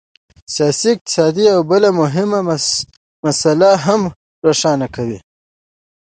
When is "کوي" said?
4.95-5.19